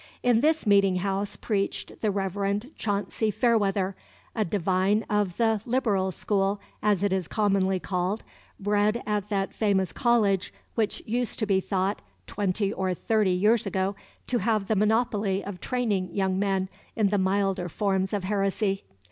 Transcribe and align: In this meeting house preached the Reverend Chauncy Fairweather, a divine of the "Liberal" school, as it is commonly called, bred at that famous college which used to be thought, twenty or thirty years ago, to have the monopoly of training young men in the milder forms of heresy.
In 0.23 0.39
this 0.39 0.65
meeting 0.65 0.95
house 0.95 1.35
preached 1.35 2.01
the 2.01 2.09
Reverend 2.09 2.71
Chauncy 2.75 3.29
Fairweather, 3.29 3.95
a 4.33 4.43
divine 4.43 5.05
of 5.11 5.37
the 5.37 5.61
"Liberal" 5.63 6.11
school, 6.11 6.59
as 6.81 7.03
it 7.03 7.13
is 7.13 7.27
commonly 7.27 7.79
called, 7.79 8.23
bred 8.59 9.03
at 9.05 9.29
that 9.29 9.53
famous 9.53 9.93
college 9.93 10.51
which 10.73 11.03
used 11.05 11.37
to 11.37 11.45
be 11.45 11.59
thought, 11.59 12.01
twenty 12.25 12.73
or 12.73 12.95
thirty 12.95 13.29
years 13.29 13.67
ago, 13.67 13.95
to 14.25 14.39
have 14.39 14.65
the 14.67 14.75
monopoly 14.75 15.45
of 15.45 15.59
training 15.61 16.09
young 16.11 16.39
men 16.39 16.67
in 16.95 17.09
the 17.09 17.19
milder 17.19 17.69
forms 17.69 18.11
of 18.11 18.23
heresy. 18.23 18.83